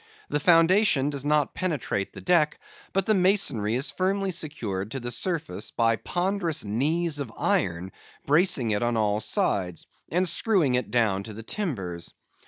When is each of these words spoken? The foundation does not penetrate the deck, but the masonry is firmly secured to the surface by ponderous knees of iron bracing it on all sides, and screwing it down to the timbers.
The 0.29 0.39
foundation 0.39 1.11
does 1.11 1.23
not 1.23 1.53
penetrate 1.53 2.11
the 2.11 2.21
deck, 2.21 2.59
but 2.91 3.05
the 3.05 3.13
masonry 3.13 3.75
is 3.75 3.91
firmly 3.91 4.31
secured 4.31 4.89
to 4.89 4.99
the 4.99 5.11
surface 5.11 5.69
by 5.69 5.95
ponderous 5.95 6.65
knees 6.65 7.19
of 7.19 7.31
iron 7.37 7.91
bracing 8.25 8.71
it 8.71 8.81
on 8.81 8.97
all 8.97 9.21
sides, 9.21 9.85
and 10.11 10.27
screwing 10.27 10.73
it 10.73 10.89
down 10.89 11.21
to 11.25 11.33
the 11.33 11.43
timbers. 11.43 12.15